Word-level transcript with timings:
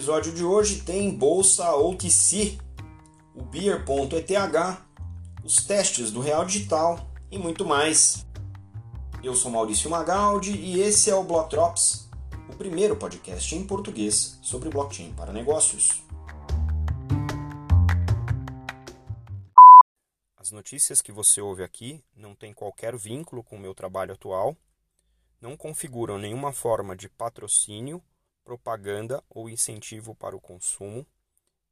episódio 0.00 0.32
de 0.32 0.42
hoje 0.42 0.80
tem 0.80 1.14
Bolsa 1.14 1.76
OTC, 1.76 2.58
o 3.34 3.42
Beer.eth, 3.42 4.82
os 5.44 5.56
testes 5.56 6.10
do 6.10 6.22
Real 6.22 6.42
Digital 6.42 7.06
e 7.30 7.38
muito 7.38 7.66
mais. 7.66 8.26
Eu 9.22 9.34
sou 9.34 9.50
Maurício 9.50 9.90
Magaldi 9.90 10.52
e 10.52 10.80
esse 10.80 11.10
é 11.10 11.14
o 11.14 11.22
Block 11.22 11.50
Drops, 11.50 12.08
o 12.48 12.56
primeiro 12.56 12.96
podcast 12.96 13.54
em 13.54 13.62
português 13.66 14.38
sobre 14.40 14.70
blockchain 14.70 15.12
para 15.12 15.34
negócios. 15.34 16.02
As 20.38 20.50
notícias 20.50 21.02
que 21.02 21.12
você 21.12 21.42
ouve 21.42 21.62
aqui 21.62 22.02
não 22.16 22.34
têm 22.34 22.54
qualquer 22.54 22.96
vínculo 22.96 23.44
com 23.44 23.56
o 23.56 23.60
meu 23.60 23.74
trabalho 23.74 24.14
atual, 24.14 24.56
não 25.42 25.58
configuram 25.58 26.16
nenhuma 26.16 26.52
forma 26.52 26.96
de 26.96 27.06
patrocínio 27.06 28.02
propaganda 28.50 29.22
ou 29.30 29.48
incentivo 29.48 30.12
para 30.12 30.34
o 30.34 30.40
consumo 30.40 31.06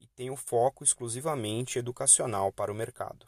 e 0.00 0.06
tem 0.06 0.30
o 0.30 0.36
foco 0.36 0.84
exclusivamente 0.84 1.76
educacional 1.76 2.52
para 2.52 2.70
o 2.70 2.74
mercado. 2.74 3.26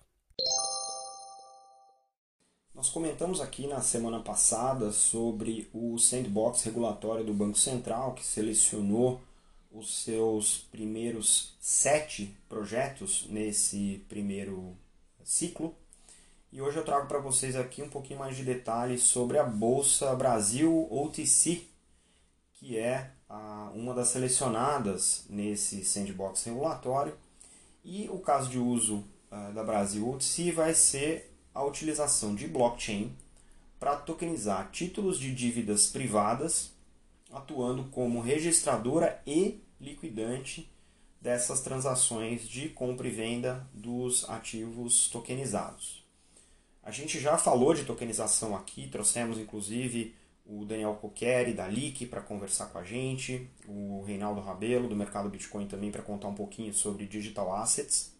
Nós 2.72 2.88
comentamos 2.88 3.40
aqui 3.40 3.66
na 3.66 3.82
semana 3.82 4.20
passada 4.20 4.92
sobre 4.92 5.68
o 5.74 5.98
sandbox 5.98 6.62
regulatório 6.62 7.24
do 7.24 7.34
Banco 7.34 7.58
Central, 7.58 8.14
que 8.14 8.24
selecionou 8.24 9.20
os 9.72 10.04
seus 10.04 10.58
primeiros 10.70 11.56
sete 11.60 12.32
projetos 12.48 13.26
nesse 13.28 14.04
primeiro 14.08 14.76
ciclo. 15.24 15.74
E 16.52 16.62
hoje 16.62 16.78
eu 16.78 16.84
trago 16.84 17.08
para 17.08 17.18
vocês 17.18 17.56
aqui 17.56 17.82
um 17.82 17.90
pouquinho 17.90 18.20
mais 18.20 18.36
de 18.36 18.44
detalhes 18.44 19.02
sobre 19.02 19.38
a 19.38 19.44
Bolsa 19.44 20.14
Brasil 20.14 20.86
OTC, 20.88 21.69
que 22.60 22.76
é 22.76 23.10
uma 23.74 23.94
das 23.94 24.08
selecionadas 24.08 25.24
nesse 25.30 25.82
sandbox 25.82 26.44
regulatório. 26.44 27.16
E 27.82 28.06
o 28.10 28.18
caso 28.18 28.50
de 28.50 28.58
uso 28.58 28.96
uh, 29.32 29.52
da 29.54 29.64
Brasil 29.64 30.06
OTC 30.06 30.52
vai 30.52 30.74
ser 30.74 31.34
a 31.54 31.64
utilização 31.64 32.34
de 32.34 32.46
blockchain 32.46 33.16
para 33.78 33.96
tokenizar 33.96 34.70
títulos 34.70 35.18
de 35.18 35.34
dívidas 35.34 35.86
privadas, 35.86 36.72
atuando 37.32 37.84
como 37.84 38.20
registradora 38.20 39.22
e 39.26 39.62
liquidante 39.80 40.70
dessas 41.18 41.62
transações 41.62 42.46
de 42.46 42.68
compra 42.68 43.08
e 43.08 43.10
venda 43.10 43.66
dos 43.72 44.28
ativos 44.28 45.08
tokenizados. 45.08 46.04
A 46.82 46.90
gente 46.90 47.18
já 47.18 47.38
falou 47.38 47.72
de 47.72 47.84
tokenização 47.84 48.54
aqui, 48.54 48.86
trouxemos 48.88 49.38
inclusive 49.38 50.14
o 50.50 50.64
Daniel 50.64 50.94
Coqueri, 50.96 51.54
da 51.54 51.68
LIC, 51.68 52.06
para 52.06 52.20
conversar 52.20 52.66
com 52.66 52.78
a 52.78 52.82
gente, 52.82 53.48
o 53.68 54.02
Reinaldo 54.02 54.40
Rabelo, 54.40 54.88
do 54.88 54.96
Mercado 54.96 55.28
Bitcoin, 55.28 55.68
também 55.68 55.92
para 55.92 56.02
contar 56.02 56.26
um 56.26 56.34
pouquinho 56.34 56.74
sobre 56.74 57.06
digital 57.06 57.54
assets. 57.54 58.12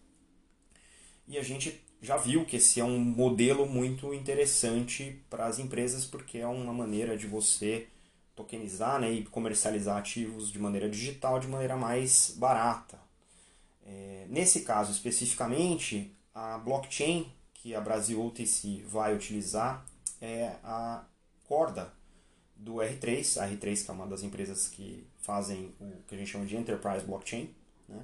E 1.27 1.37
a 1.37 1.43
gente 1.43 1.83
já 2.01 2.15
viu 2.15 2.45
que 2.45 2.55
esse 2.55 2.79
é 2.79 2.85
um 2.85 2.97
modelo 2.97 3.65
muito 3.65 4.13
interessante 4.13 5.21
para 5.29 5.45
as 5.45 5.59
empresas, 5.59 6.05
porque 6.05 6.37
é 6.37 6.47
uma 6.47 6.71
maneira 6.71 7.17
de 7.17 7.27
você 7.27 7.87
tokenizar 8.33 8.99
né, 8.99 9.11
e 9.11 9.25
comercializar 9.25 9.97
ativos 9.97 10.49
de 10.49 10.57
maneira 10.57 10.89
digital 10.89 11.37
de 11.37 11.47
maneira 11.47 11.75
mais 11.75 12.33
barata. 12.37 12.97
É, 13.85 14.25
nesse 14.29 14.61
caso 14.61 14.91
especificamente, 14.93 16.15
a 16.33 16.57
blockchain 16.57 17.29
que 17.53 17.75
a 17.75 17.81
Brasil 17.81 18.25
OTC 18.25 18.83
vai 18.87 19.13
utilizar 19.13 19.85
é 20.21 20.55
a 20.63 21.03
Corda, 21.45 21.91
do 22.61 22.75
R3, 22.75 23.41
a 23.41 23.49
R3 23.49 23.83
que 23.83 23.89
é 23.89 23.93
uma 23.93 24.05
das 24.05 24.21
empresas 24.21 24.67
que 24.67 25.03
fazem 25.19 25.73
o 25.79 25.91
que 26.07 26.13
a 26.13 26.17
gente 26.17 26.29
chama 26.29 26.45
de 26.45 26.55
Enterprise 26.55 27.03
Blockchain. 27.05 27.49
Né? 27.89 28.03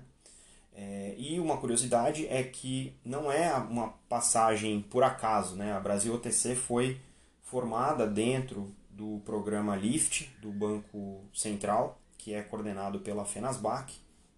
É, 0.74 1.16
e 1.18 1.40
uma 1.40 1.58
curiosidade 1.58 2.28
é 2.28 2.44
que 2.44 2.94
não 3.06 3.32
é 3.32 3.54
uma 3.56 3.90
passagem 4.10 4.82
por 4.82 5.04
acaso. 5.04 5.56
Né? 5.56 5.74
A 5.74 5.80
Brasil 5.80 6.14
OTC 6.14 6.56
foi 6.56 7.00
formada 7.44 8.08
dentro 8.08 8.74
do 8.90 9.22
programa 9.24 9.76
LIFT, 9.76 10.30
do 10.42 10.52
Banco 10.52 11.24
Central, 11.34 12.02
que 12.18 12.34
é 12.34 12.42
coordenado 12.42 13.00
pela 13.00 13.26
FENASBAC, 13.26 13.94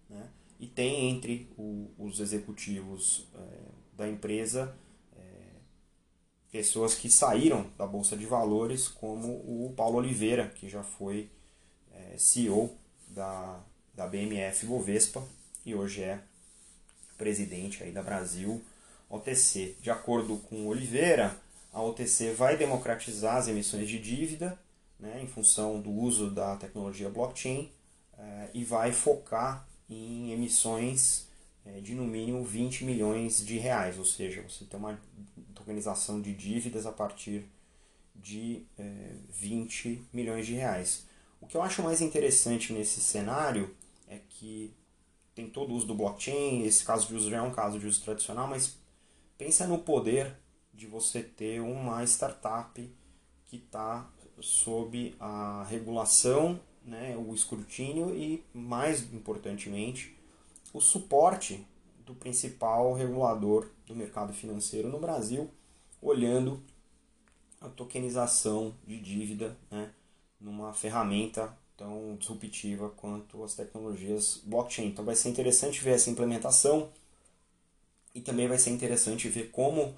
né? 0.08 0.28
e 0.58 0.66
tem 0.66 1.08
entre 1.08 1.50
o, 1.56 1.90
os 1.98 2.20
executivos 2.20 3.26
é, 3.34 3.40
da 3.96 4.08
empresa 4.08 4.74
pessoas 6.50 6.94
que 6.94 7.10
saíram 7.10 7.66
da 7.78 7.86
Bolsa 7.86 8.16
de 8.16 8.26
Valores, 8.26 8.88
como 8.88 9.28
o 9.28 9.72
Paulo 9.76 9.98
Oliveira, 9.98 10.48
que 10.48 10.68
já 10.68 10.82
foi 10.82 11.30
é, 11.92 12.16
CEO 12.18 12.76
da, 13.08 13.60
da 13.94 14.06
BMF 14.06 14.66
Bovespa 14.66 15.22
e 15.64 15.74
hoje 15.74 16.02
é 16.02 16.20
presidente 17.16 17.82
aí 17.82 17.92
da 17.92 18.02
Brasil 18.02 18.62
OTC. 19.08 19.76
De 19.80 19.90
acordo 19.90 20.38
com 20.38 20.66
Oliveira, 20.66 21.36
a 21.72 21.82
OTC 21.82 22.32
vai 22.32 22.56
democratizar 22.56 23.36
as 23.36 23.48
emissões 23.48 23.88
de 23.88 23.98
dívida 23.98 24.58
né, 24.98 25.20
em 25.22 25.26
função 25.26 25.80
do 25.80 25.90
uso 25.90 26.30
da 26.30 26.56
tecnologia 26.56 27.08
blockchain 27.08 27.70
é, 28.18 28.48
e 28.54 28.64
vai 28.64 28.92
focar 28.92 29.66
em 29.88 30.32
emissões 30.32 31.28
é, 31.64 31.80
de 31.80 31.94
no 31.94 32.04
mínimo 32.04 32.44
20 32.44 32.84
milhões 32.84 33.44
de 33.44 33.58
reais, 33.58 33.98
ou 33.98 34.04
seja, 34.04 34.42
você 34.42 34.64
tem 34.64 34.78
uma 34.78 34.98
tokenização 35.60 36.20
de 36.20 36.34
dívidas 36.34 36.86
a 36.86 36.92
partir 36.92 37.44
de 38.14 38.64
é, 38.78 39.12
20 39.30 40.08
milhões 40.12 40.46
de 40.46 40.54
reais. 40.54 41.06
O 41.40 41.46
que 41.46 41.56
eu 41.56 41.62
acho 41.62 41.82
mais 41.82 42.00
interessante 42.00 42.72
nesse 42.72 43.00
cenário 43.00 43.74
é 44.08 44.18
que 44.28 44.74
tem 45.34 45.48
todo 45.48 45.72
o 45.72 45.76
uso 45.76 45.86
do 45.86 45.94
blockchain, 45.94 46.64
esse 46.64 46.84
caso 46.84 47.06
de 47.06 47.14
uso 47.14 47.30
já 47.30 47.38
é 47.38 47.42
um 47.42 47.52
caso 47.52 47.78
de 47.78 47.86
uso 47.86 48.02
tradicional, 48.02 48.46
mas 48.48 48.76
pensa 49.38 49.66
no 49.66 49.78
poder 49.78 50.36
de 50.74 50.86
você 50.86 51.22
ter 51.22 51.60
uma 51.60 52.02
startup 52.04 52.90
que 53.46 53.56
está 53.56 54.10
sob 54.40 55.14
a 55.20 55.64
regulação, 55.68 56.60
né, 56.84 57.16
o 57.16 57.34
escrutínio 57.34 58.14
e, 58.14 58.42
mais 58.54 59.02
importantemente, 59.12 60.16
o 60.72 60.80
suporte 60.80 61.66
do 62.10 62.16
principal 62.16 62.92
regulador 62.92 63.70
do 63.86 63.94
mercado 63.94 64.32
financeiro 64.32 64.88
no 64.88 64.98
Brasil, 64.98 65.48
olhando 66.02 66.60
a 67.60 67.68
tokenização 67.68 68.74
de 68.84 68.98
dívida 68.98 69.56
né, 69.70 69.92
numa 70.40 70.72
ferramenta 70.72 71.56
tão 71.76 72.16
disruptiva 72.16 72.90
quanto 72.90 73.44
as 73.44 73.54
tecnologias 73.54 74.40
blockchain. 74.44 74.88
Então 74.88 75.04
vai 75.04 75.14
ser 75.14 75.28
interessante 75.28 75.80
ver 75.80 75.92
essa 75.92 76.10
implementação 76.10 76.90
e 78.12 78.20
também 78.20 78.48
vai 78.48 78.58
ser 78.58 78.70
interessante 78.70 79.28
ver 79.28 79.50
como 79.50 79.96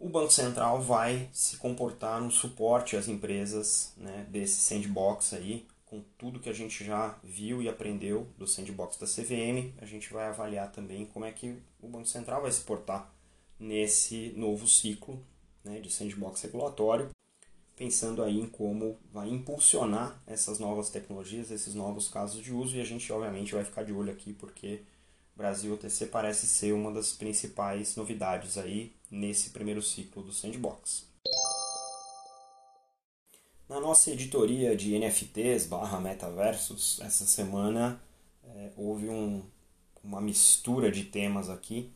o 0.00 0.08
Banco 0.08 0.32
Central 0.32 0.82
vai 0.82 1.28
se 1.32 1.56
comportar 1.56 2.20
no 2.20 2.32
suporte 2.32 2.96
às 2.96 3.06
empresas 3.06 3.92
né, 3.96 4.26
desse 4.28 4.56
sandbox 4.56 5.34
aí, 5.34 5.64
com 5.92 6.02
tudo 6.16 6.40
que 6.40 6.48
a 6.48 6.54
gente 6.54 6.82
já 6.82 7.18
viu 7.22 7.60
e 7.60 7.68
aprendeu 7.68 8.26
do 8.38 8.46
sandbox 8.46 8.96
da 8.96 9.06
CVM, 9.06 9.74
a 9.76 9.84
gente 9.84 10.10
vai 10.10 10.24
avaliar 10.24 10.72
também 10.72 11.04
como 11.04 11.26
é 11.26 11.30
que 11.30 11.54
o 11.82 11.86
Banco 11.86 12.06
Central 12.06 12.40
vai 12.40 12.50
se 12.50 12.62
portar 12.62 13.12
nesse 13.60 14.32
novo 14.34 14.66
ciclo 14.66 15.22
né, 15.62 15.80
de 15.80 15.92
sandbox 15.92 16.40
regulatório, 16.40 17.10
pensando 17.76 18.22
aí 18.22 18.40
em 18.40 18.46
como 18.46 18.98
vai 19.12 19.28
impulsionar 19.28 20.18
essas 20.26 20.58
novas 20.58 20.88
tecnologias, 20.88 21.50
esses 21.50 21.74
novos 21.74 22.08
casos 22.08 22.42
de 22.42 22.54
uso, 22.54 22.74
e 22.74 22.80
a 22.80 22.84
gente 22.84 23.12
obviamente 23.12 23.52
vai 23.52 23.62
ficar 23.62 23.82
de 23.82 23.92
olho 23.92 24.10
aqui 24.10 24.32
porque 24.32 24.80
Brasil 25.36 25.74
OTC 25.74 26.06
parece 26.06 26.46
ser 26.46 26.72
uma 26.72 26.90
das 26.90 27.12
principais 27.12 27.96
novidades 27.96 28.56
aí 28.56 28.94
nesse 29.10 29.50
primeiro 29.50 29.82
ciclo 29.82 30.22
do 30.22 30.32
sandbox. 30.32 31.11
Na 33.72 33.80
nossa 33.80 34.10
editoria 34.10 34.76
de 34.76 34.98
NFTs 34.98 35.64
barra 35.66 35.98
metaversos, 35.98 37.00
essa 37.00 37.24
semana 37.24 37.98
é, 38.44 38.70
houve 38.76 39.08
um, 39.08 39.42
uma 40.04 40.20
mistura 40.20 40.92
de 40.92 41.04
temas 41.04 41.48
aqui. 41.48 41.90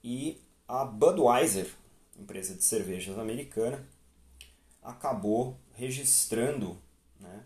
E 0.00 0.40
a 0.68 0.84
Budweiser, 0.84 1.74
empresa 2.16 2.54
de 2.54 2.62
cervejas 2.62 3.18
americana, 3.18 3.84
acabou 4.80 5.58
registrando 5.72 6.78
né, 7.18 7.42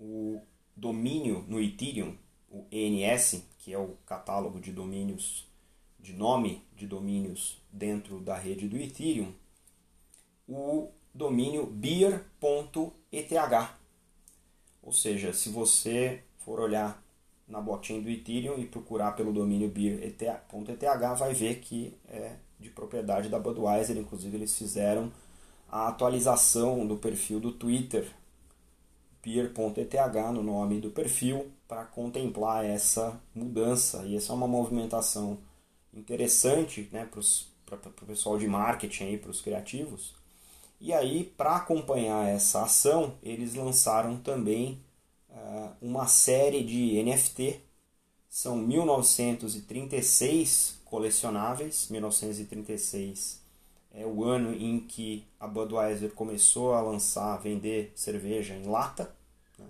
o 0.00 0.40
domínio 0.74 1.44
no 1.46 1.60
Ethereum, 1.60 2.16
o 2.50 2.64
ENS, 2.72 3.42
que 3.58 3.74
é 3.74 3.78
o 3.78 3.94
catálogo 4.06 4.58
de 4.58 4.72
domínios, 4.72 5.46
de 6.00 6.14
nome 6.14 6.66
de 6.74 6.86
domínios 6.86 7.62
dentro 7.70 8.20
da 8.20 8.38
rede 8.38 8.66
do 8.66 8.78
Ethereum, 8.78 9.34
o 10.48 10.90
domínio 11.14 11.66
beer.eth. 11.66 12.22
Ou 14.82 14.92
seja, 14.92 15.32
se 15.32 15.48
você 15.48 16.22
for 16.38 16.58
olhar 16.58 17.02
na 17.46 17.60
blockchain 17.60 18.00
do 18.02 18.10
Ethereum 18.10 18.58
e 18.58 18.66
procurar 18.66 19.12
pelo 19.12 19.32
domínio 19.32 19.68
beer.eth, 19.68 21.18
vai 21.18 21.34
ver 21.34 21.60
que 21.60 21.94
é 22.08 22.36
de 22.58 22.70
propriedade 22.70 23.28
da 23.28 23.38
Budweiser. 23.38 23.96
Inclusive, 23.96 24.36
eles 24.36 24.56
fizeram 24.56 25.12
a 25.68 25.88
atualização 25.88 26.86
do 26.86 26.96
perfil 26.96 27.40
do 27.40 27.52
Twitter 27.52 28.10
peer.eth 29.20 30.32
no 30.32 30.42
nome 30.42 30.80
do 30.80 30.90
perfil 30.90 31.52
para 31.68 31.84
contemplar 31.84 32.64
essa 32.64 33.20
mudança. 33.34 34.04
E 34.04 34.16
essa 34.16 34.32
é 34.32 34.36
uma 34.36 34.48
movimentação 34.48 35.38
interessante 35.94 36.88
né, 36.90 37.08
para 37.64 37.78
o 37.78 38.06
pessoal 38.06 38.36
de 38.36 38.48
marketing, 38.48 39.18
para 39.18 39.30
os 39.30 39.40
criativos. 39.40 40.21
E 40.84 40.92
aí, 40.92 41.32
para 41.36 41.54
acompanhar 41.54 42.28
essa 42.28 42.64
ação, 42.64 43.14
eles 43.22 43.54
lançaram 43.54 44.16
também 44.16 44.82
uh, 45.30 45.70
uma 45.80 46.08
série 46.08 46.64
de 46.64 47.00
NFT. 47.00 47.60
São 48.28 48.56
1936 48.56 50.80
colecionáveis, 50.84 51.86
1936 51.88 53.40
é 53.94 54.04
o 54.04 54.24
ano 54.24 54.52
em 54.52 54.80
que 54.80 55.24
a 55.38 55.46
Budweiser 55.46 56.10
começou 56.14 56.74
a 56.74 56.80
lançar, 56.80 57.34
a 57.34 57.36
vender 57.36 57.92
cerveja 57.94 58.54
em 58.54 58.64
lata. 58.64 59.14
Né? 59.56 59.66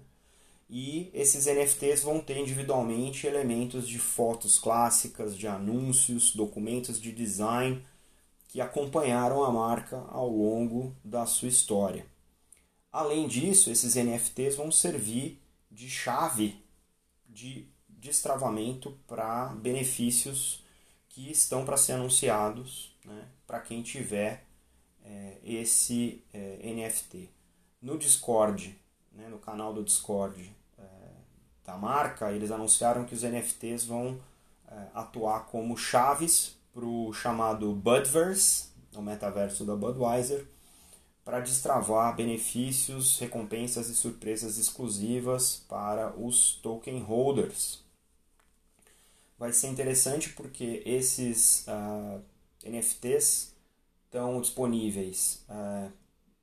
E 0.71 1.11
esses 1.13 1.45
NFTs 1.45 2.03
vão 2.03 2.21
ter 2.21 2.39
individualmente 2.39 3.27
elementos 3.27 3.87
de 3.87 3.99
fotos 3.99 4.59
clássicas, 4.59 5.37
de 5.37 5.47
anúncios, 5.47 6.35
documentos 6.35 6.99
de 6.99 7.13
design 7.13 7.83
que 8.53 8.61
acompanharam 8.61 9.43
a 9.43 9.51
marca 9.51 10.05
ao 10.11 10.29
longo 10.29 10.95
da 11.03 11.25
sua 11.25 11.49
história. 11.49 12.05
Além 12.93 13.27
disso, 13.27 13.71
esses 13.71 13.95
NFTs 13.95 14.57
vão 14.57 14.71
servir 14.71 15.41
de 15.71 15.89
chave 15.89 16.63
de 17.27 17.67
destravamento 17.89 18.95
para 19.07 19.47
benefícios 19.55 20.63
que 21.09 21.31
estão 21.31 21.65
para 21.65 21.79
ser 21.79 21.93
anunciados 21.93 22.95
né, 23.07 23.27
para 23.47 23.59
quem 23.59 23.83
tiver 23.83 24.45
é, 25.03 25.39
esse 25.43 26.23
é, 26.31 26.59
NFT. 26.75 27.31
No 27.81 27.97
Discord, 27.97 28.79
né, 29.13 29.29
no 29.29 29.39
canal 29.39 29.73
do 29.73 29.83
Discord 29.83 30.55
é, 30.79 30.83
da 31.65 31.79
marca, 31.79 32.31
eles 32.31 32.51
anunciaram 32.51 33.07
que 33.07 33.15
os 33.15 33.23
NFTs 33.23 33.87
vão 33.87 34.21
é, 34.69 34.89
atuar 34.93 35.47
como 35.47 35.75
chaves 35.75 36.61
para 36.73 36.85
o 36.85 37.13
chamado 37.13 37.75
Budverse, 37.75 38.69
o 38.95 39.03
metaverso 39.03 39.65
da 39.65 39.77
Budweiser, 39.77 40.47
para 41.25 41.41
destravar 41.41 42.17
benefícios, 42.17 43.19
recompensas 43.19 43.89
e 43.89 43.95
surpresas 43.95 44.59
exclusivas 44.59 45.65
para 45.69 46.13
os 46.19 46.55
token 46.57 47.01
holders. 47.01 47.85
Vai 49.39 49.53
ser 49.53 49.69
interessante 49.69 50.31
porque 50.31 50.83
esses 50.85 51.67
uh, 51.67 52.23
NFTs 52.69 53.55
estão 54.05 54.41
disponíveis 54.41 55.45
é, 55.49 55.91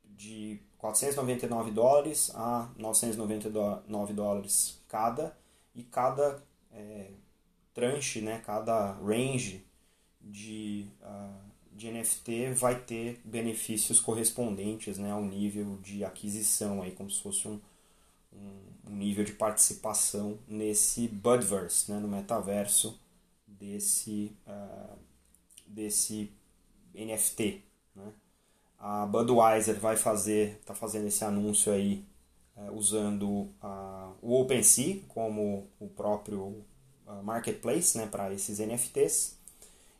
de 0.04 0.60
499 0.78 1.72
dólares 1.72 2.31
a 2.34 2.70
999 2.78 4.14
dólares 4.14 4.81
cada 4.88 5.38
e 5.76 5.84
cada 5.84 6.42
é, 6.72 7.12
tranche, 7.74 8.22
né, 8.22 8.42
cada 8.46 8.94
range 8.94 9.66
de, 10.21 10.86
uh, 11.01 11.51
de 11.71 11.92
NFT 11.92 12.54
vai 12.54 12.80
ter 12.80 13.21
benefícios 13.24 14.00
correspondentes 14.00 14.98
né, 14.98 15.12
ao 15.12 15.24
nível 15.24 15.77
de 15.77 16.04
aquisição, 16.04 16.81
aí, 16.81 16.92
como 16.92 17.10
se 17.10 17.21
fosse 17.21 17.48
um, 17.48 17.60
um, 18.33 18.95
nível 18.95 19.24
de 19.24 19.33
participação 19.33 20.38
nesse 20.48 21.07
Budverse, 21.07 21.92
né, 21.92 22.00
no 22.00 22.07
metaverso 22.07 23.00
desse 23.48 24.36
uh, 24.48 24.98
desse 25.68 26.31
NFT. 26.94 27.63
Né? 27.95 28.12
A 28.80 29.06
Budweiser 29.06 29.80
vai 29.80 29.95
fazer, 29.95 30.57
está 30.60 30.74
fazendo 30.74 31.07
esse 31.07 31.24
anúncio 31.24 31.71
aí 31.71 32.04
é, 32.57 32.71
usando 32.71 33.50
a, 33.62 34.12
o 34.21 34.42
OpenSea 34.42 35.01
como 35.07 35.68
o 35.80 35.88
próprio 35.88 36.66
marketplace 37.24 37.98
né, 37.98 38.07
para 38.07 38.33
esses 38.33 38.60
NFTs 38.60 39.39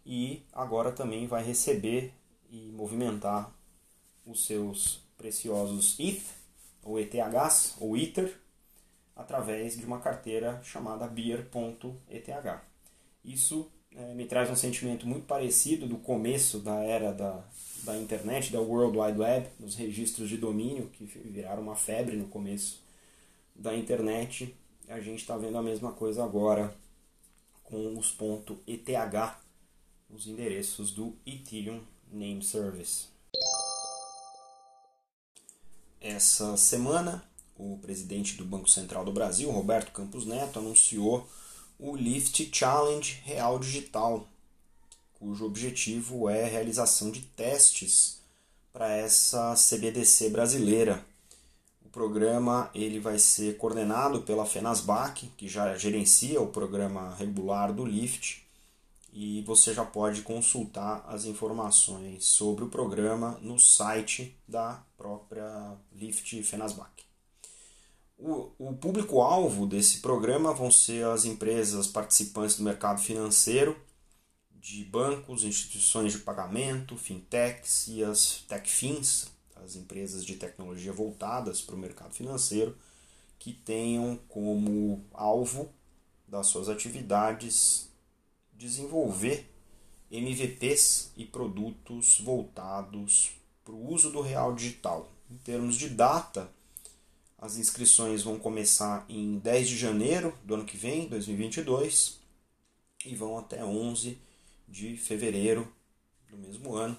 e 0.06 0.44
agora 0.54 0.92
também 0.92 1.28
vai 1.28 1.44
receber 1.44 2.14
e 2.50 2.72
movimentar 2.72 3.54
os 4.26 4.46
seus 4.46 5.02
preciosos 5.18 5.98
ETH 6.00 6.24
ou 6.84 7.00
ETHs 7.00 7.76
ou 7.80 7.98
Ether 7.98 8.34
através 9.16 9.78
de 9.78 9.86
uma 9.86 10.00
carteira 10.00 10.62
chamada 10.64 11.08
Beer.eth. 11.08 12.62
Isso 13.24 13.70
é, 13.96 14.14
me 14.14 14.26
traz 14.26 14.50
um 14.50 14.56
sentimento 14.56 15.06
muito 15.06 15.26
parecido 15.26 15.88
do 15.88 15.98
começo 15.98 16.60
da 16.60 16.76
era 16.76 17.12
da, 17.12 17.44
da 17.84 17.98
internet, 17.98 18.52
da 18.52 18.62
World 18.62 18.98
Wide 18.98 19.20
Web, 19.20 19.50
dos 19.60 19.76
registros 19.76 20.30
de 20.30 20.38
domínio, 20.38 20.90
que 20.90 21.06
viraram 21.06 21.62
uma 21.62 21.76
febre 21.76 22.16
no 22.16 22.28
começo 22.28 22.82
da 23.54 23.76
internet. 23.76 24.56
A 24.88 25.00
gente 25.02 25.20
está 25.20 25.38
vendo 25.38 25.58
a 25.58 25.62
mesma 25.62 25.92
coisa 25.92 26.24
agora 26.24 26.74
com 27.64 27.98
os 27.98 28.16
.eth, 28.66 28.90
os 30.10 30.28
endereços 30.28 30.92
do 30.92 31.16
Ethereum 31.26 31.82
Name 32.12 32.44
Service. 32.44 33.08
Essa 36.02 36.58
semana, 36.58 37.24
o 37.56 37.78
presidente 37.78 38.36
do 38.36 38.46
Banco 38.46 38.70
Central 38.70 39.06
do 39.06 39.12
Brasil, 39.12 39.52
Roberto 39.52 39.92
Campos 39.92 40.26
Neto, 40.26 40.60
anunciou 40.60 41.28
o 41.78 41.96
Lift 41.96 42.50
Challenge 42.54 43.22
Real 43.24 43.60
Digital, 43.60 44.28
cujo 45.14 45.46
objetivo 45.46 46.30
é 46.30 46.46
a 46.46 46.50
realização 46.50 47.12
de 47.12 47.22
testes 47.22 48.22
para 48.72 48.90
essa 48.92 49.56
CBDC 49.56 50.30
brasileira. 50.30 51.06
O 51.86 51.90
programa 51.90 52.70
ele 52.74 53.00
vai 53.00 53.20
ser 53.20 53.58
coordenado 53.58 54.22
pela 54.22 54.46
Fenasbac, 54.46 55.28
que 55.36 55.48
já 55.48 55.76
gerencia 55.76 56.42
o 56.42 56.48
programa 56.48 57.14
regular 57.16 57.74
do 57.74 57.86
Lift, 57.86 58.49
e 59.12 59.42
você 59.42 59.74
já 59.74 59.84
pode 59.84 60.22
consultar 60.22 61.04
as 61.08 61.26
informações 61.26 62.26
sobre 62.26 62.64
o 62.64 62.70
programa 62.70 63.40
no 63.42 63.60
site 63.60 64.38
da 64.48 64.84
própria 64.98 65.76
Lift 65.94 66.42
Fenasbac. 66.44 67.04
O, 68.18 68.52
o 68.60 68.74
público-alvo 68.74 69.66
desse 69.66 70.00
programa 70.00 70.54
vão 70.54 70.70
ser 70.70 71.06
as 71.06 71.26
empresas 71.26 71.88
participantes 71.88 72.58
do 72.58 72.64
mercado 72.64 73.00
financeiro, 73.00 73.80
de 74.52 74.84
bancos, 74.84 75.44
instituições 75.44 76.12
de 76.12 76.20
pagamento, 76.20 76.98
fintechs 76.98 77.88
e 77.88 78.04
as 78.04 78.44
techfins, 78.48 79.28
as 79.56 79.76
empresas 79.76 80.26
de 80.26 80.36
tecnologia 80.36 80.92
voltadas 80.92 81.62
para 81.62 81.76
o 81.76 81.80
mercado 81.80 82.14
financeiro, 82.14 82.78
que 83.40 83.54
tenham 83.54 84.20
como 84.28 85.04
alvo 85.14 85.70
das 86.28 86.48
suas 86.48 86.68
atividades 86.68 87.89
desenvolver 88.60 89.50
MVPs 90.12 91.14
e 91.16 91.26
produtos 91.26 92.20
voltados 92.20 93.32
para 93.64 93.74
o 93.74 93.90
uso 93.90 94.12
do 94.12 94.22
real 94.22 94.54
digital. 94.54 95.10
Em 95.32 95.38
termos 95.38 95.78
de 95.78 95.88
data, 95.88 96.52
as 97.38 97.58
inscrições 97.58 98.22
vão 98.22 98.38
começar 98.38 99.06
em 99.08 99.40
10 99.40 99.70
de 99.70 99.78
janeiro 99.78 100.38
do 100.44 100.56
ano 100.56 100.66
que 100.66 100.76
vem, 100.76 101.08
2022, 101.08 102.20
e 103.06 103.16
vão 103.16 103.38
até 103.38 103.64
11 103.64 104.20
de 104.68 104.98
fevereiro 104.98 105.72
do 106.30 106.38
mesmo 106.38 106.76
ano. 106.76 106.98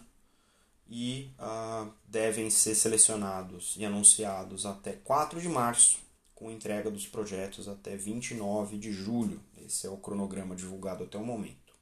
E 0.88 1.30
ah, 1.38 1.88
devem 2.08 2.48
ser 2.48 2.74
selecionados 2.74 3.76
e 3.76 3.84
anunciados 3.84 4.64
até 4.64 4.92
4 4.92 5.40
de 5.40 5.48
março, 5.48 5.98
com 6.40 6.50
entrega 6.50 6.90
dos 6.90 7.06
projetos 7.06 7.68
até 7.68 7.94
29 7.94 8.78
de 8.78 8.90
julho. 8.90 9.38
Esse 9.62 9.86
é 9.86 9.90
o 9.90 9.98
cronograma 9.98 10.56
divulgado 10.56 11.04
até 11.04 11.18
o 11.18 11.24
momento. 11.24 11.74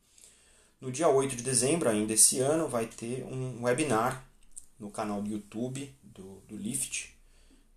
No 0.80 0.90
dia 0.90 1.08
8 1.08 1.36
de 1.36 1.44
dezembro, 1.44 1.88
ainda 1.88 2.12
esse 2.12 2.40
ano, 2.40 2.66
vai 2.66 2.86
ter 2.86 3.24
um 3.24 3.62
webinar 3.62 4.28
no 4.76 4.90
canal 4.90 5.22
do 5.22 5.30
YouTube 5.30 5.94
do, 6.02 6.40
do 6.48 6.56
Lift, 6.56 7.16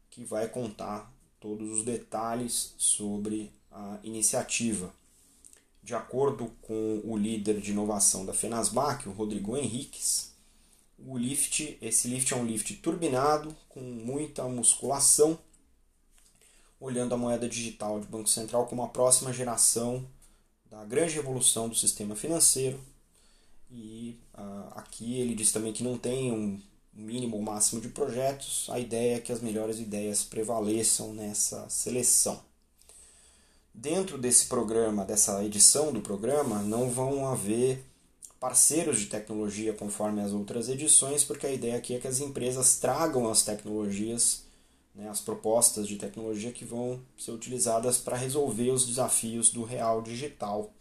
que 0.10 0.26
vai 0.26 0.48
contar 0.48 1.14
todos 1.40 1.70
os 1.70 1.86
detalhes 1.86 2.74
sobre 2.80 3.54
a 3.72 4.00
iniciativa. 4.02 4.92
De 5.84 5.94
acordo 5.94 6.52
com 6.64 7.00
o 7.04 7.16
líder 7.16 7.62
de 7.62 7.72
inovação 7.72 8.26
da 8.26 8.34
Fenasbac, 8.34 9.08
o 9.08 9.12
Rodrigo 9.12 9.56
Henriques, 9.56 10.32
o 10.98 11.16
lift, 11.18 11.78
esse 11.80 12.08
lift 12.08 12.32
é 12.34 12.38
um 12.38 12.46
lift 12.46 12.76
turbinado 12.78 13.56
com 13.70 13.82
muita 13.82 14.44
musculação, 14.46 15.40
olhando 16.82 17.14
a 17.14 17.18
moeda 17.18 17.48
digital 17.48 18.00
de 18.00 18.08
Banco 18.08 18.28
Central 18.28 18.66
como 18.66 18.82
a 18.82 18.88
próxima 18.88 19.32
geração 19.32 20.04
da 20.70 20.84
grande 20.84 21.14
revolução 21.14 21.70
do 21.70 21.76
sistema 21.76 22.16
financeiro. 22.16 22.80
E 23.70 24.20
uh, 24.34 24.74
aqui 24.76 25.20
ele 25.20 25.36
diz 25.36 25.52
também 25.52 25.72
que 25.72 25.84
não 25.84 25.98
tem 25.98 26.32
um 26.32 26.60
mínimo 26.92 27.38
ou 27.38 27.42
máximo 27.42 27.80
de 27.80 27.88
projetos, 27.88 28.68
a 28.70 28.80
ideia 28.80 29.16
é 29.16 29.20
que 29.20 29.32
as 29.32 29.42
melhores 29.42 29.80
ideias 29.80 30.24
prevaleçam 30.24 31.14
nessa 31.14 31.70
seleção. 31.70 32.42
Dentro 33.74 34.18
desse 34.18 34.48
programa, 34.48 35.06
dessa 35.06 35.44
edição 35.46 35.94
do 35.94 36.02
programa, 36.02 36.62
não 36.62 36.90
vão 36.90 37.26
haver 37.28 37.86
parceiros 38.40 39.00
de 39.00 39.06
tecnologia 39.06 39.72
conforme 39.72 40.22
as 40.22 40.34
outras 40.34 40.68
edições, 40.68 41.24
porque 41.24 41.48
a 41.48 41.54
ideia 41.54 41.78
aqui 41.78 41.96
é 41.96 42.00
que 42.00 42.08
as 42.08 42.20
empresas 42.20 42.78
tragam 42.78 43.30
as 43.30 43.44
tecnologias 43.44 44.44
né, 44.94 45.10
as 45.10 45.22
propostas 45.22 45.88
de 45.88 45.96
tecnologia 45.98 46.52
que 46.52 46.66
vão 46.66 47.00
ser 47.18 47.32
utilizadas 47.32 47.98
para 47.98 48.18
resolver 48.18 48.72
os 48.72 48.86
desafios 48.86 49.52
do 49.52 49.64
real 49.64 50.02
digital. 50.02 50.72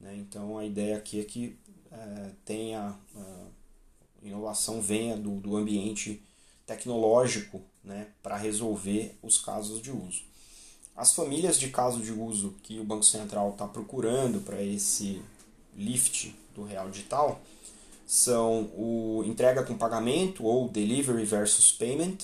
Né? 0.00 0.16
Então 0.16 0.58
a 0.58 0.64
ideia 0.64 0.96
aqui 0.96 1.20
é 1.20 1.24
que 1.24 1.56
é, 1.90 2.30
tenha 2.44 2.94
a 3.16 4.26
inovação 4.26 4.80
venha 4.80 5.16
do, 5.16 5.36
do 5.36 5.56
ambiente 5.56 6.22
tecnológico 6.66 7.62
né, 7.82 8.08
para 8.22 8.36
resolver 8.36 9.16
os 9.22 9.38
casos 9.38 9.80
de 9.80 9.90
uso. 9.90 10.22
As 10.96 11.14
famílias 11.14 11.58
de 11.58 11.68
casos 11.68 12.04
de 12.04 12.12
uso 12.12 12.54
que 12.62 12.80
o 12.80 12.84
Banco 12.84 13.04
Central 13.04 13.50
está 13.50 13.68
procurando 13.68 14.40
para 14.40 14.62
esse 14.62 15.22
lift 15.76 16.34
do 16.54 16.64
real 16.64 16.90
digital 16.90 17.40
são 18.06 18.70
o 18.74 19.22
entrega 19.26 19.62
com 19.62 19.76
pagamento 19.76 20.44
ou 20.44 20.68
delivery 20.68 21.24
versus 21.24 21.70
payment, 21.70 22.18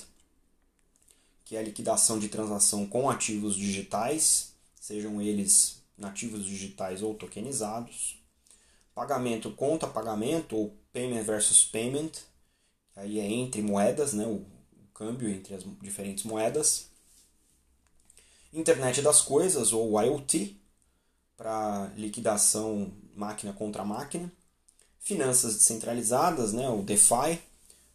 que 1.52 1.56
é 1.56 1.58
a 1.58 1.62
liquidação 1.62 2.18
de 2.18 2.30
transação 2.30 2.86
com 2.86 3.10
ativos 3.10 3.54
digitais, 3.54 4.54
sejam 4.80 5.20
eles 5.20 5.82
nativos 5.98 6.46
digitais 6.46 7.02
ou 7.02 7.14
tokenizados. 7.14 8.18
Pagamento 8.94 9.50
conta 9.50 9.86
pagamento 9.86 10.56
ou 10.56 10.74
payment 10.94 11.22
versus 11.24 11.62
payment, 11.62 12.12
aí 12.96 13.20
é 13.20 13.30
entre 13.30 13.60
moedas, 13.60 14.14
né, 14.14 14.26
o 14.26 14.46
câmbio 14.94 15.28
entre 15.28 15.54
as 15.54 15.62
diferentes 15.82 16.24
moedas. 16.24 16.86
Internet 18.50 19.02
das 19.02 19.20
coisas 19.20 19.74
ou 19.74 20.00
IoT, 20.00 20.58
para 21.36 21.92
liquidação 21.98 22.90
máquina 23.14 23.52
contra 23.52 23.84
máquina. 23.84 24.32
Finanças 25.00 25.56
descentralizadas, 25.56 26.54
né, 26.54 26.70
o 26.70 26.82
DeFi, 26.82 27.42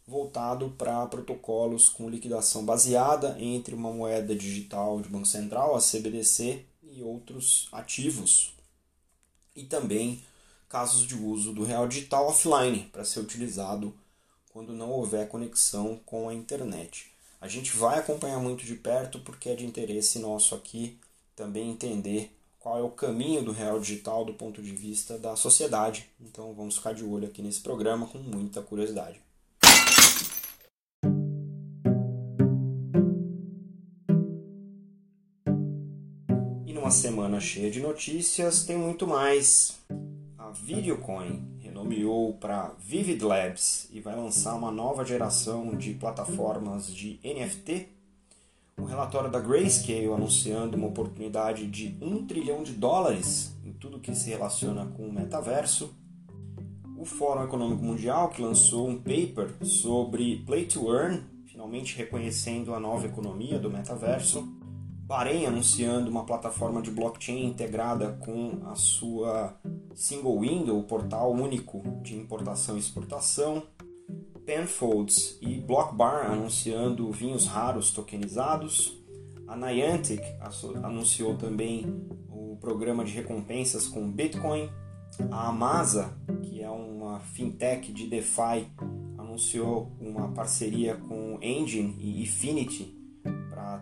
voltado 0.08 0.70
para 0.78 1.06
protocolos 1.06 1.90
com 1.90 2.08
liquidação 2.08 2.64
baseada 2.64 3.36
entre 3.38 3.74
uma 3.74 3.92
moeda 3.92 4.34
digital 4.34 5.02
de 5.02 5.08
Banco 5.10 5.26
Central, 5.26 5.76
a 5.76 5.80
CBDC, 5.80 6.64
e 6.82 7.02
outros 7.02 7.68
ativos. 7.70 8.54
E 9.54 9.64
também 9.64 10.22
casos 10.66 11.06
de 11.06 11.14
uso 11.14 11.52
do 11.52 11.62
real 11.62 11.86
digital 11.86 12.26
offline, 12.26 12.88
para 12.90 13.04
ser 13.04 13.20
utilizado 13.20 13.94
quando 14.50 14.72
não 14.72 14.90
houver 14.90 15.28
conexão 15.28 16.00
com 16.06 16.28
a 16.28 16.34
internet. 16.34 17.12
A 17.38 17.46
gente 17.46 17.76
vai 17.76 17.98
acompanhar 17.98 18.40
muito 18.40 18.64
de 18.64 18.74
perto 18.74 19.20
porque 19.20 19.50
é 19.50 19.54
de 19.54 19.66
interesse 19.66 20.18
nosso 20.18 20.54
aqui 20.54 20.98
também 21.36 21.70
entender 21.70 22.34
qual 22.58 22.78
é 22.78 22.82
o 22.82 22.90
caminho 22.90 23.44
do 23.44 23.52
real 23.52 23.78
digital 23.78 24.24
do 24.24 24.34
ponto 24.34 24.62
de 24.62 24.72
vista 24.72 25.18
da 25.18 25.36
sociedade. 25.36 26.08
Então 26.18 26.54
vamos 26.54 26.76
ficar 26.78 26.94
de 26.94 27.04
olho 27.04 27.28
aqui 27.28 27.42
nesse 27.42 27.60
programa 27.60 28.06
com 28.06 28.18
muita 28.18 28.62
curiosidade. 28.62 29.27
Uma 36.88 36.92
semana 36.92 37.38
cheia 37.38 37.70
de 37.70 37.82
notícias, 37.82 38.64
tem 38.64 38.78
muito 38.78 39.06
mais. 39.06 39.78
A 40.38 40.48
Videocoin 40.48 41.46
renomeou 41.58 42.32
para 42.32 42.72
Vivid 42.78 43.22
Labs 43.22 43.86
e 43.92 44.00
vai 44.00 44.16
lançar 44.16 44.54
uma 44.54 44.70
nova 44.70 45.04
geração 45.04 45.76
de 45.76 45.92
plataformas 45.92 46.90
de 46.90 47.20
NFT. 47.22 47.88
O 48.78 48.84
relatório 48.84 49.30
da 49.30 49.38
Grayscale 49.38 50.06
anunciando 50.06 50.78
uma 50.78 50.86
oportunidade 50.86 51.66
de 51.66 51.94
1 52.00 52.26
trilhão 52.26 52.62
de 52.62 52.72
dólares 52.72 53.52
em 53.66 53.72
tudo 53.74 54.00
que 54.00 54.14
se 54.14 54.30
relaciona 54.30 54.86
com 54.86 55.06
o 55.06 55.12
metaverso. 55.12 55.94
O 56.96 57.04
Fórum 57.04 57.44
Econômico 57.44 57.82
Mundial 57.82 58.30
que 58.30 58.40
lançou 58.40 58.88
um 58.88 58.96
paper 58.96 59.54
sobre 59.60 60.36
Play 60.46 60.64
to 60.64 60.90
Earn, 60.90 61.22
finalmente 61.44 61.94
reconhecendo 61.98 62.72
a 62.72 62.80
nova 62.80 63.04
economia 63.04 63.58
do 63.58 63.70
metaverso. 63.70 64.56
Bahrein 65.08 65.46
anunciando 65.46 66.10
uma 66.10 66.26
plataforma 66.26 66.82
de 66.82 66.90
blockchain 66.90 67.46
integrada 67.46 68.18
com 68.20 68.60
a 68.66 68.74
sua 68.74 69.58
single 69.94 70.40
window, 70.40 70.82
portal 70.82 71.32
único 71.32 71.82
de 72.02 72.14
importação 72.14 72.76
e 72.76 72.78
exportação. 72.78 73.62
Penfolds 74.44 75.38
e 75.40 75.60
Blockbar 75.60 76.30
anunciando 76.30 77.10
vinhos 77.10 77.46
raros 77.46 77.90
tokenizados. 77.90 79.02
A 79.46 79.56
Niantic 79.56 80.22
anunciou 80.82 81.38
também 81.38 81.86
o 82.30 82.58
programa 82.60 83.02
de 83.02 83.12
recompensas 83.12 83.88
com 83.88 84.12
Bitcoin. 84.12 84.68
A 85.30 85.48
Amasa, 85.48 86.18
que 86.42 86.62
é 86.62 86.68
uma 86.68 87.18
fintech 87.20 87.90
de 87.94 88.06
DeFi, 88.06 88.70
anunciou 89.16 89.90
uma 89.98 90.28
parceria 90.32 90.96
com 90.96 91.38
Engine 91.40 91.96
e 91.98 92.22
Infinity 92.22 92.97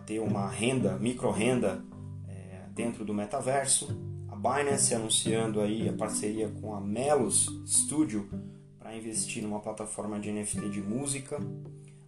ter 0.05 0.19
uma 0.19 0.49
renda, 0.49 0.97
micro 0.97 1.31
renda 1.31 1.81
é, 2.27 2.63
dentro 2.73 3.05
do 3.05 3.13
metaverso. 3.13 3.97
A 4.27 4.35
Binance 4.35 4.93
anunciando 4.93 5.61
aí 5.61 5.87
a 5.87 5.93
parceria 5.93 6.49
com 6.49 6.75
a 6.75 6.81
Melos 6.81 7.47
Studio 7.65 8.29
para 8.77 8.95
investir 8.95 9.41
numa 9.41 9.59
plataforma 9.59 10.19
de 10.19 10.31
NFT 10.31 10.69
de 10.69 10.81
música. 10.81 11.39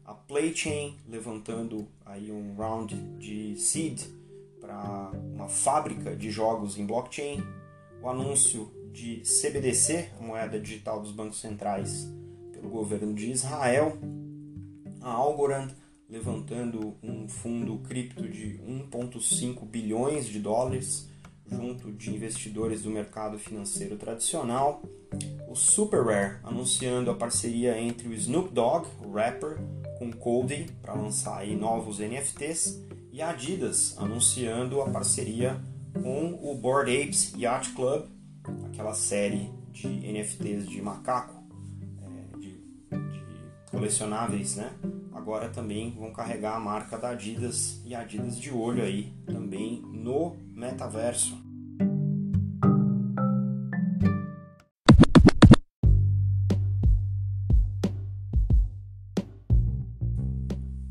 A 0.06 0.14
Playchain 0.14 0.98
levantando 1.08 1.88
aí 2.06 2.32
um 2.32 2.56
round 2.56 2.96
de 3.18 3.56
seed 3.56 4.02
para 4.60 5.12
uma 5.34 5.48
fábrica 5.48 6.16
de 6.16 6.30
jogos 6.30 6.78
em 6.78 6.86
blockchain. 6.86 7.44
O 8.02 8.10
anúncio 8.10 8.72
de 8.92 9.22
CBDC, 9.22 10.10
a 10.20 10.24
moeda 10.24 10.60
digital 10.60 11.02
dos 11.02 11.12
bancos 11.12 11.40
centrais, 11.40 12.12
pelo 12.52 12.70
governo 12.70 13.14
de 13.14 13.32
Israel. 13.32 13.98
A 15.02 15.12
Algorand 15.12 15.70
levantando 16.10 16.98
um 17.04 17.28
fundo 17.28 17.78
cripto 17.80 18.28
de 18.28 18.60
1,5 18.68 19.66
bilhões 19.66 20.26
de 20.26 20.40
dólares 20.40 21.08
junto 21.46 21.92
de 21.92 22.12
investidores 22.12 22.84
do 22.84 22.90
mercado 22.90 23.38
financeiro 23.38 23.96
tradicional. 23.96 24.82
O 25.48 25.56
Super 25.56 26.04
Rare 26.04 26.38
anunciando 26.44 27.10
a 27.10 27.16
parceria 27.16 27.80
entre 27.80 28.08
o 28.08 28.14
Snoop 28.14 28.52
Dogg, 28.54 28.88
o 29.04 29.12
rapper, 29.12 29.58
com 29.98 30.12
Cody 30.12 30.68
para 30.82 30.94
lançar 30.94 31.46
novos 31.48 32.00
NFTs 32.00 32.80
e 33.12 33.22
a 33.22 33.30
Adidas 33.30 33.98
anunciando 33.98 34.82
a 34.82 34.90
parceria 34.90 35.60
com 35.94 36.40
o 36.42 36.56
Bored 36.56 36.96
Apes 37.02 37.34
Yacht 37.36 37.74
Club, 37.74 38.06
aquela 38.72 38.94
série 38.94 39.50
de 39.72 39.88
NFTs 39.88 40.68
de 40.68 40.82
macaco, 40.82 41.44
é, 42.04 42.38
de, 42.38 42.52
de 42.52 43.24
colecionáveis, 43.72 44.56
né? 44.56 44.72
Agora 45.14 45.50
também 45.50 45.92
vão 45.92 46.12
carregar 46.12 46.56
a 46.56 46.60
marca 46.60 46.98
da 46.98 47.10
Adidas 47.10 47.82
e 47.86 47.96
Adidas 47.96 48.38
de 48.38 48.52
olho 48.52 48.84
aí 48.84 49.14
também 49.26 49.82
no 49.82 50.36
metaverso. 50.54 51.38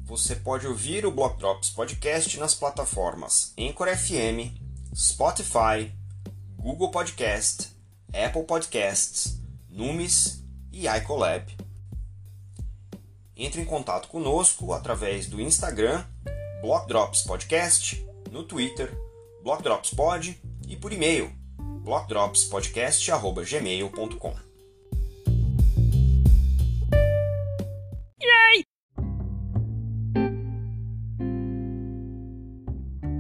Você 0.05 0.35
pode 0.35 0.67
ouvir 0.67 1.07
o 1.07 1.13
Block 1.13 1.39
Drops 1.39 1.71
Podcast 1.71 2.39
nas 2.41 2.55
plataformas 2.55 3.55
Anchor 3.59 3.89
FM, 3.97 4.53
Spotify, 4.95 5.93
Google 6.57 6.91
Podcast, 6.91 7.69
Apple 8.13 8.43
Podcasts, 8.43 9.41
Numis 9.71 10.45
e 10.73 10.89
iColab. 10.89 11.68
Entre 13.39 13.63
em 13.63 13.65
contato 13.65 14.09
conosco 14.09 14.73
através 14.73 15.27
do 15.27 15.41
Instagram, 15.41 16.05
Block 16.61 16.89
Drops 16.89 17.23
Podcast, 17.23 18.05
no 18.33 18.43
Twitter, 18.43 18.93
Block 19.45 19.63
Drops 19.63 19.91
Pod 19.91 20.37
e 20.67 20.77
por 20.77 20.93
e-mail, 20.93 21.31
blockdropspodcast.gmail.com. 21.85 24.48